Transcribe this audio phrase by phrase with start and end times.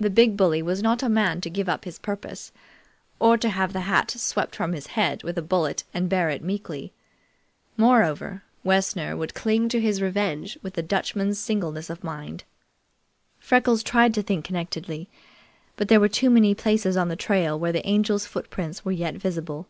[0.00, 2.50] The big bully was not a man to give up his purpose,
[3.20, 6.42] or to have the hat swept from his head with a bullet and bear it
[6.42, 6.92] meekly.
[7.76, 12.42] Moreover, Wessner would cling to his revenge with a Dutchman's singleness of mind.
[13.38, 15.08] Freckles tried to think connectedly,
[15.76, 19.14] but there were too many places on the trail where the Angel's footprints were vet
[19.14, 19.68] visible.